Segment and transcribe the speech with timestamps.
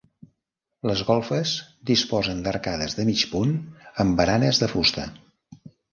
[0.91, 1.51] Les golfes
[1.91, 3.53] disposen d'arcades de mig punt
[4.05, 5.07] amb baranes de fusta.